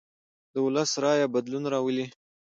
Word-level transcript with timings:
د 0.53 0.55
ولس 0.65 0.91
رایه 1.03 1.27
بدلون 1.35 1.63
راولي 1.73 2.05